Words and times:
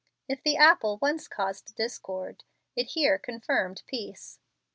If 0.27 0.41
the 0.41 0.57
apple 0.57 0.97
once 0.99 1.27
caused 1.27 1.75
discord 1.75 2.43
it 2.75 2.85
here 2.93 3.19
confirmed 3.19 3.83
peace. 3.85 4.39